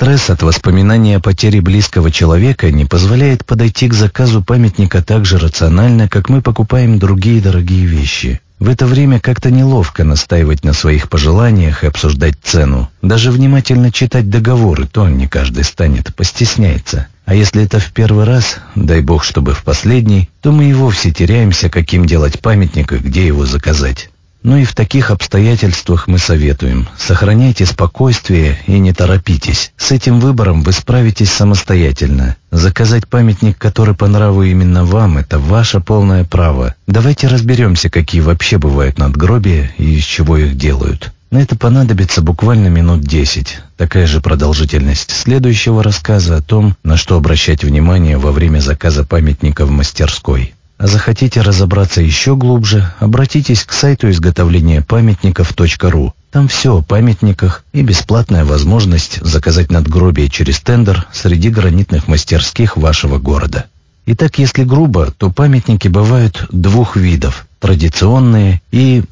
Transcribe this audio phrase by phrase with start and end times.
[0.00, 5.36] Стресс от воспоминания о потере близкого человека не позволяет подойти к заказу памятника так же
[5.36, 8.40] рационально, как мы покупаем другие дорогие вещи.
[8.58, 12.88] В это время как-то неловко настаивать на своих пожеланиях и обсуждать цену.
[13.02, 17.08] Даже внимательно читать договоры то не каждый станет, постесняется.
[17.26, 21.12] А если это в первый раз, дай бог, чтобы в последний, то мы и вовсе
[21.12, 24.08] теряемся, каким делать памятник и где его заказать.
[24.42, 29.72] Ну и в таких обстоятельствах мы советуем, сохраняйте спокойствие и не торопитесь.
[29.76, 32.36] С этим выбором вы справитесь самостоятельно.
[32.50, 36.74] Заказать памятник, который по нраву именно вам, это ваше полное право.
[36.86, 41.12] Давайте разберемся, какие вообще бывают надгробия и из чего их делают.
[41.30, 43.60] На это понадобится буквально минут десять.
[43.76, 49.64] Такая же продолжительность следующего рассказа о том, на что обращать внимание во время заказа памятника
[49.64, 50.54] в мастерской.
[50.80, 56.14] А захотите разобраться еще глубже, обратитесь к сайту изготовления памятников.ру.
[56.30, 63.18] Там все о памятниках и бесплатная возможность заказать надгробие через тендер среди гранитных мастерских вашего
[63.18, 63.66] города.
[64.06, 69.02] Итак, если грубо, то памятники бывают двух видов– традиционные и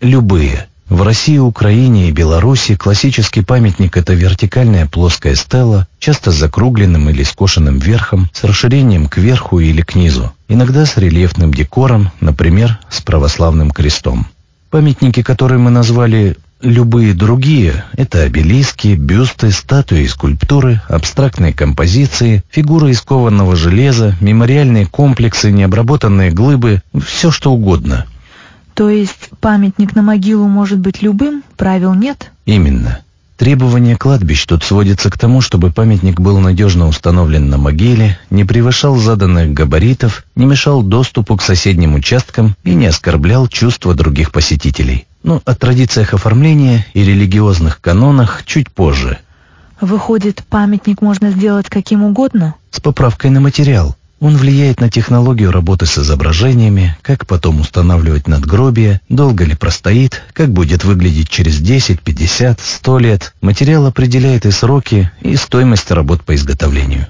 [0.00, 7.08] любые– в России, Украине и Беларуси классический памятник– это вертикальная плоская стела, часто с закругленным
[7.08, 12.80] или скошенным верхом, с расширением к верху или к низу, иногда с рельефным декором, например,
[12.90, 14.26] с православным крестом.
[14.70, 23.00] Памятники, которые мы назвали любые другие– это обелиски, бюсты, статуи скульптуры, абстрактные композиции, фигуры из
[23.00, 28.06] кованого железа, мемориальные комплексы, необработанные глыбы– все что угодно–
[28.74, 32.30] то есть памятник на могилу может быть любым, правил нет?
[32.46, 33.00] Именно.
[33.40, 38.96] Требования кладбищ тут сводятся к тому, чтобы памятник был надежно установлен на могиле, не превышал
[38.96, 45.06] заданных габаритов, не мешал доступу к соседним участкам и не оскорблял чувства других посетителей.
[45.22, 49.18] Ну, о традициях оформления и религиозных канонах чуть позже.
[49.80, 52.56] Выходит, памятник можно сделать каким угодно?
[52.70, 53.96] С поправкой на материал.
[54.20, 60.52] Он влияет на технологию работы с изображениями, как потом устанавливать надгробие, долго ли простоит, как
[60.52, 63.34] будет выглядеть через 10, 50, 100 лет.
[63.40, 67.06] Материал определяет и сроки, и стоимость работ по изготовлению.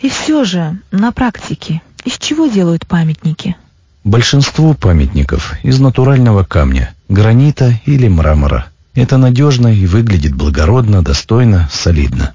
[0.00, 3.56] И все же, на практике, из чего делают памятники?
[4.02, 8.66] Большинство памятников из натурального камня, гранита или мрамора.
[8.94, 12.32] Это надежно и выглядит благородно, достойно, солидно.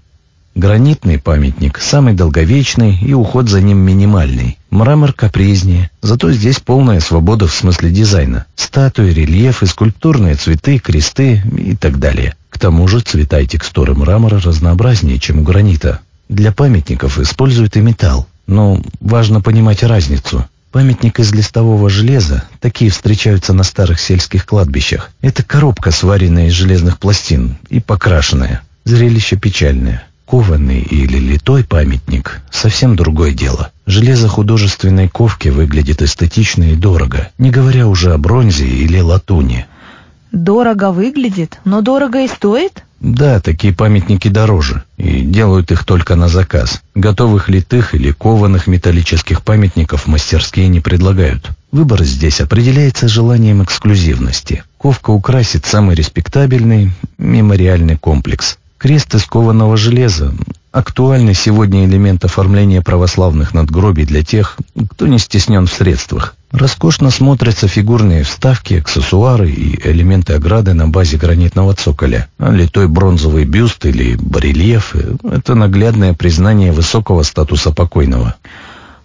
[0.55, 4.57] Гранитный памятник самый долговечный и уход за ним минимальный.
[4.71, 8.45] Мрамор капризнее, зато здесь полная свобода в смысле дизайна.
[8.55, 12.35] Статуи, рельефы, скульптурные цветы, кресты и так далее.
[12.49, 15.99] К тому же цвета и текстуры мрамора разнообразнее, чем у гранита.
[16.29, 20.45] Для памятников используют и металл, но важно понимать разницу.
[20.71, 25.09] Памятник из листового железа, такие встречаются на старых сельских кладбищах.
[25.21, 28.61] Это коробка, сваренная из железных пластин и покрашенная.
[28.85, 30.03] Зрелище печальное.
[30.29, 33.71] Кованый или литой памятник– совсем другое дело.
[33.87, 39.65] Железо художественной ковки выглядит эстетично и дорого, не говоря уже о бронзе или латуни.
[40.31, 42.83] Дорого выглядит, но дорого и стоит?
[42.99, 46.83] Да, такие памятники дороже, и делают их только на заказ.
[46.93, 51.49] Готовых литых или кованых металлических памятников мастерские не предлагают.
[51.71, 54.63] Выбор здесь определяется желанием эксклюзивности.
[54.77, 58.59] Ковка украсит самый респектабельный мемориальный комплекс.
[58.79, 60.33] Крест из кованого железа–
[60.71, 64.57] актуальный сегодня элемент оформления православных надгробий для тех,
[64.91, 66.33] кто не стеснен в средствах.
[66.51, 72.29] Роскошно смотрятся фигурные вставки, аксессуары и элементы ограды на базе гранитного цоколя.
[72.37, 74.95] А литой бронзовый бюст или барельеф–
[75.29, 78.35] это наглядное признание высокого статуса покойного.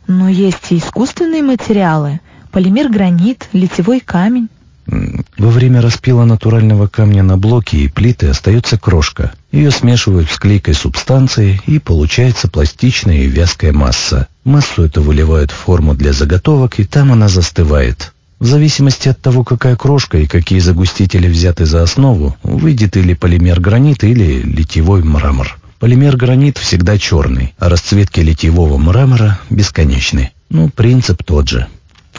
[0.07, 2.21] Но есть и искусственные материалы–
[2.53, 4.49] полимер гранит, литьевой камень.
[4.87, 9.33] Во время распила натурального камня на блоки и плиты остается крошка.
[9.51, 14.29] Ее смешивают с клейкой субстанцией и получается пластичная и вязкая масса.
[14.45, 18.13] Массу эту выливают в форму для заготовок и там она застывает.
[18.41, 23.61] В зависимости от того, какая крошка и какие загустители взяты за основу, выйдет или полимер
[23.61, 25.57] гранит, или литьевой мрамор.
[25.79, 30.33] Полимер гранит всегда черный, а расцветки литьевого мрамора бесконечны.
[30.51, 31.67] Ну, принцип тот же.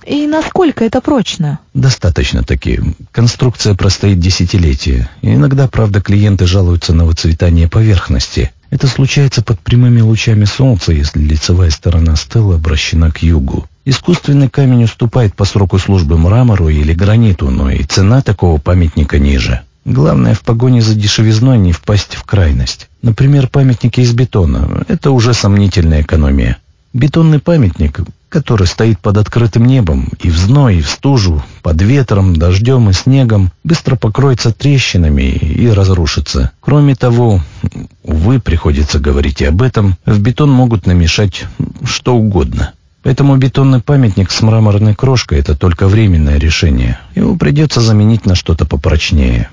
[0.05, 1.59] И насколько это прочно?
[1.73, 2.79] Достаточно таки.
[3.11, 5.09] Конструкция простоит десятилетия.
[5.23, 8.51] Иногда, правда, клиенты жалуются на выцветание поверхности.
[8.69, 13.67] Это случается под прямыми лучами солнца, если лицевая сторона стелы обращена к югу.
[13.83, 19.61] Искусственный камень уступает по сроку службы мрамору или граниту, но и цена такого памятника ниже.
[19.85, 22.89] Главное в погоне за дешевизной не впасть в крайность.
[23.01, 26.57] Например, памятники из бетона– это уже сомнительная экономия.
[26.93, 27.99] Бетонный памятник
[28.35, 32.93] который стоит под открытым небом и в зной, и в стужу, под ветром, дождем и
[32.93, 36.51] снегом, быстро покроется трещинами и разрушится.
[36.59, 37.39] Кроме того,
[38.03, 41.45] увы, приходится говорить и об этом, в бетон могут намешать
[41.85, 42.73] что угодно.
[43.03, 46.99] Поэтому бетонный памятник с мраморной крошкой– это только временное решение.
[47.15, 49.49] Его придется заменить на что-то попрочнее.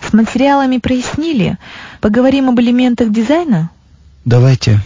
[0.00, 1.58] С материалами прояснили.
[2.00, 3.70] Поговорим об элементах дизайна?
[4.24, 4.80] Давайте.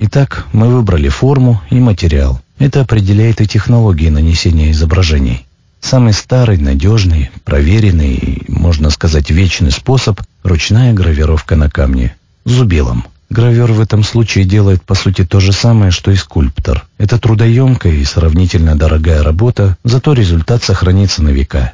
[0.00, 2.40] Итак, мы выбрали форму и материал.
[2.58, 5.46] Это определяет и технологии нанесения изображений.
[5.80, 12.16] Самый старый, надежный, проверенный и, можно сказать, вечный способ– ручная гравировка на камне.
[12.44, 13.04] Зубилом.
[13.28, 16.86] Гравер в этом случае делает по сути то же самое, что и скульптор.
[16.98, 21.72] Это трудоемкая и сравнительно дорогая работа, зато результат сохранится на века.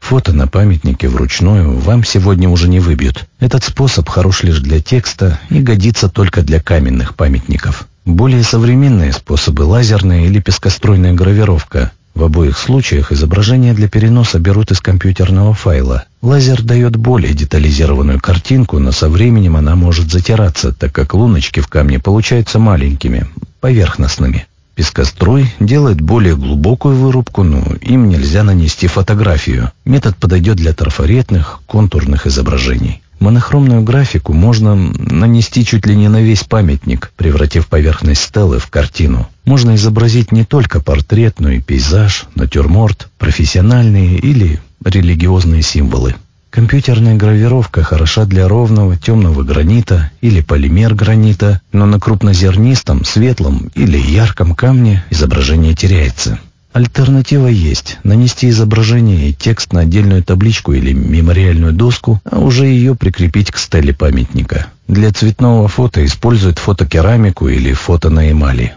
[0.00, 3.26] Фото на памятнике вручную вам сегодня уже не выбьют.
[3.40, 7.86] Этот способ хорош лишь для текста и годится только для каменных памятников.
[8.06, 11.90] Более современные способы– лазерная или пескоструйная гравировка.
[12.14, 16.04] В обоих случаях изображение для переноса берут из компьютерного файла.
[16.22, 21.66] Лазер дает более детализированную картинку, но со временем она может затираться, так как луночки в
[21.66, 23.26] камне получаются маленькими,
[23.60, 24.46] поверхностными.
[24.76, 29.72] Пескоструй делает более глубокую вырубку, но им нельзя нанести фотографию.
[29.84, 33.02] Метод подойдет для трафаретных, контурных изображений.
[33.18, 39.26] Монохромную графику можно нанести чуть ли не на весь памятник, превратив поверхность стелы в картину.
[39.44, 46.14] Можно изобразить не только портрет, но и пейзаж, натюрморт, профессиональные или религиозные символы.
[46.50, 53.98] Компьютерная гравировка хороша для ровного темного гранита или полимер гранита, но на крупнозернистом, светлом или
[53.98, 56.38] ярком камне изображение теряется.
[56.76, 57.96] Альтернатива есть.
[58.04, 63.56] Нанести изображение и текст на отдельную табличку или мемориальную доску, а уже ее прикрепить к
[63.56, 64.66] стеле памятника.
[64.86, 68.74] Для цветного фото используют фотокерамику или фото на эмали.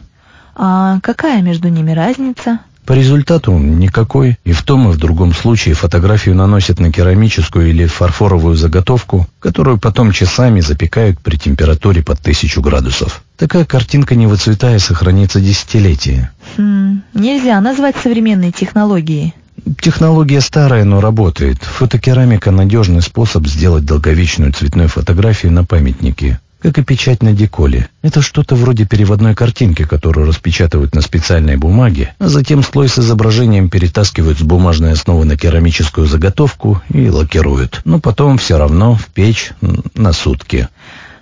[0.55, 2.59] А какая между ними разница?
[2.85, 7.85] По результату никакой, и в том и в другом случае фотографию наносят на керамическую или
[7.85, 13.21] фарфоровую заготовку, которую потом часами запекают при температуре под тысячу градусов.
[13.39, 16.29] Такая картинка не выцветая сохранится десятилетия.
[16.57, 19.33] Хм, нельзя назвать современной технологией.
[19.79, 21.63] Технология старая, но работает.
[21.63, 27.87] Фотокерамика– надежный способ сделать долговечную цветную фотографию на памятнике как и печать на деколе.
[28.01, 33.69] Это что-то вроде переводной картинки, которую распечатывают на специальной бумаге, а затем слой с изображением
[33.69, 37.79] перетаскивают с бумажной основы на керамическую заготовку и лакируют.
[37.85, 39.51] Но потом все равно в печь
[39.95, 40.67] на сутки.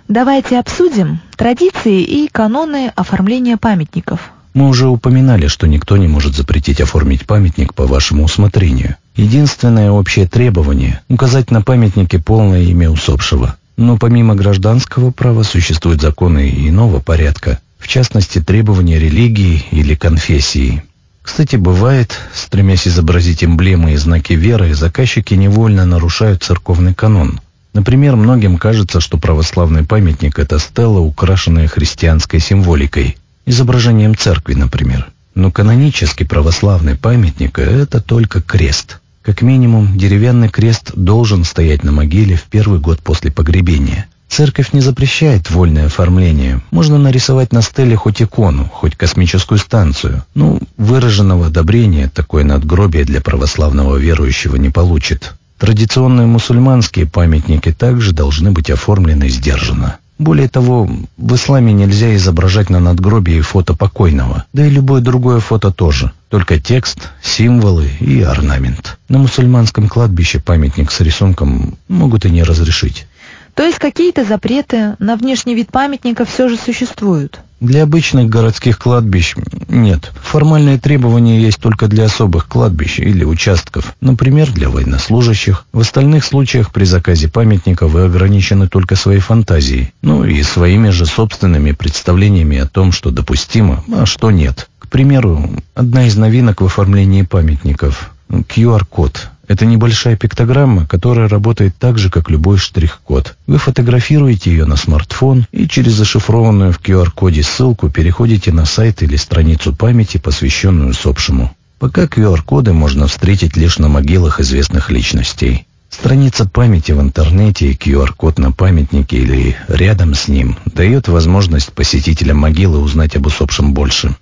[0.08, 4.32] Давайте обсудим традиции и каноны оформления памятников.
[4.54, 8.96] Мы уже упоминали, что никто не может запретить оформить памятник по вашему усмотрению.
[9.14, 13.56] Единственное общее требование– указать на памятнике полное имя усопшего.
[13.76, 20.82] Но помимо гражданского права существуют законы иного порядка, в частности требования религии или конфессии.
[21.22, 27.40] Кстати, бывает, стремясь изобразить эмблемы и знаки веры, заказчики невольно нарушают церковный канон.
[27.74, 33.16] Например, многим кажется, что православный памятник– это стела, украшенная христианской символикой,
[33.46, 35.08] изображением церкви, например.
[35.34, 38.98] Но канонический православный памятник– это только крест–
[39.28, 44.06] как минимум, деревянный крест должен стоять на могиле в первый год после погребения.
[44.26, 46.62] Церковь не запрещает вольное оформление.
[46.70, 50.24] Можно нарисовать на стеле хоть икону, хоть космическую станцию.
[50.34, 55.34] Ну, выраженного одобрения такое надгробие для православного верующего не получит.
[55.58, 59.98] Традиционные мусульманские памятники также должны быть оформлены сдержанно.
[60.18, 65.70] Более того, в исламе нельзя изображать на надгробии фото покойного, да и любое другое фото
[65.70, 68.98] тоже, только текст, символы и орнамент.
[69.08, 73.06] На мусульманском кладбище памятник с рисунком могут и не разрешить.
[73.54, 77.40] То есть какие-то запреты на внешний вид памятника все же существуют?
[77.60, 79.34] Для обычных городских кладбищ
[79.68, 80.12] нет.
[80.22, 85.64] Формальные требования есть только для особых кладбищ или участков, например, для военнослужащих.
[85.72, 91.04] В остальных случаях при заказе памятника вы ограничены только своей фантазией, ну и своими же
[91.04, 94.68] собственными представлениями о том, что допустимо, а что нет.
[94.78, 99.30] К примеру, одна из новинок в оформлении памятников– QR-код.
[99.48, 103.34] Это небольшая пиктограмма, которая работает так же, как любой штрих-код.
[103.46, 109.16] Вы фотографируете ее на смартфон и через зашифрованную в QR-коде ссылку переходите на сайт или
[109.16, 111.50] страницу памяти, посвященную усопшему.
[111.78, 115.66] Пока QR-коды можно встретить лишь на могилах известных личностей.
[115.88, 122.36] Страница памяти в интернете и QR-код на памятнике или рядом с ним дает возможность посетителям
[122.36, 124.14] могилы узнать об усопшем больше.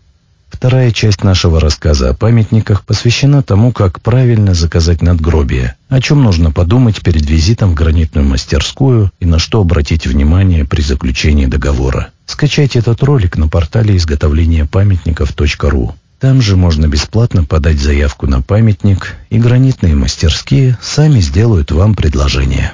[0.48, 6.50] Вторая часть нашего рассказа о памятниках посвящена тому, как правильно заказать надгробие, о чем нужно
[6.50, 12.08] подумать перед визитом в гранитную мастерскую и на что обратить внимание при заключении договора.
[12.26, 15.94] Скачайте этот ролик на портале изготовления памятников.ру.
[16.18, 22.72] Там же можно бесплатно подать заявку на памятник, и гранитные мастерские сами сделают вам предложение.